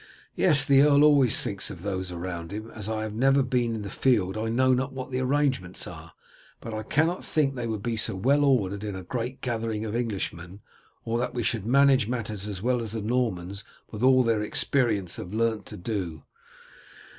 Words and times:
"Yes, 0.33 0.65
the 0.65 0.81
earl 0.81 1.03
always 1.03 1.43
thinks 1.43 1.69
of 1.69 1.83
those 1.83 2.11
around 2.11 2.51
him. 2.51 2.71
As 2.71 2.89
I 2.89 3.03
have 3.03 3.13
never 3.13 3.43
been 3.43 3.75
in 3.75 3.83
the 3.83 3.91
field 3.91 4.35
I 4.35 4.49
know 4.49 4.73
not 4.73 4.93
what 4.93 5.11
the 5.11 5.19
arrangements 5.19 5.85
are, 5.85 6.13
but 6.59 6.73
I 6.73 6.81
cannot 6.81 7.23
think 7.23 7.53
they 7.53 7.67
would 7.67 7.83
be 7.83 7.95
so 7.97 8.15
well 8.15 8.43
ordered 8.43 8.83
in 8.83 8.95
a 8.95 9.03
great 9.03 9.41
gathering 9.41 9.85
of 9.85 9.95
Englishmen, 9.95 10.61
or 11.05 11.19
that 11.19 11.35
we 11.35 11.43
should 11.43 11.67
manage 11.67 12.07
matters 12.07 12.47
as 12.47 12.63
well 12.63 12.81
as 12.81 12.93
the 12.93 13.01
Normans 13.03 13.63
with 13.91 14.01
all 14.01 14.23
their 14.23 14.41
experience 14.41 15.17
have 15.17 15.35
learnt 15.35 15.67
to 15.67 15.77
do." 15.77 16.23